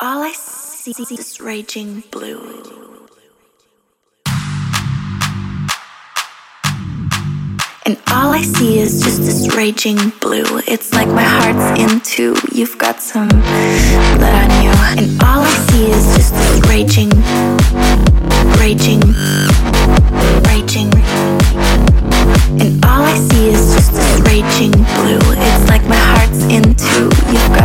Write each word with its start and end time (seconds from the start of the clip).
All 0.00 0.22
I 0.22 0.30
see 0.30 0.92
is 0.92 1.40
raging 1.40 2.04
blue. 2.12 3.08
And 7.84 7.98
all 8.06 8.30
I 8.30 8.42
see 8.42 8.78
is 8.78 9.02
just 9.02 9.18
this 9.22 9.56
raging 9.56 9.98
blue. 10.20 10.60
It's 10.68 10.94
like 10.94 11.08
my 11.08 11.24
heart's 11.24 11.80
in 11.80 12.00
two. 12.02 12.36
You've 12.52 12.78
got 12.78 13.02
some 13.02 13.26
blood 13.26 14.22
on 14.22 14.62
you. 14.62 14.70
And 15.02 15.20
all 15.20 15.42
I 15.42 15.66
see 15.66 15.90
is 15.90 16.04
just 16.14 16.32
this 16.32 16.60
raging, 16.68 17.10
raging, 18.62 19.00
raging. 20.46 20.94
And 22.62 22.84
all 22.84 23.02
I 23.02 23.18
see 23.18 23.48
is 23.48 23.74
just 23.74 23.92
this 23.94 24.20
raging 24.20 24.70
blue. 24.70 25.34
It's 25.34 25.68
like 25.68 25.84
my 25.86 25.96
heart's 25.96 26.44
in 26.44 26.62
two. 26.76 27.10
You've 27.32 27.50
got 27.50 27.57